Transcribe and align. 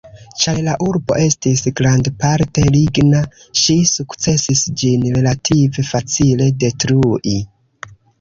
Ĉar 0.43 0.59
la 0.67 0.73
urbo 0.83 1.17
estis 1.23 1.59
grandparte 1.79 2.63
ligna, 2.75 3.19
ŝi 3.63 3.75
sukcesis 3.89 4.63
ĝin 4.83 5.05
relative 5.19 5.85
facile 5.91 6.49
detrui. 6.65 7.35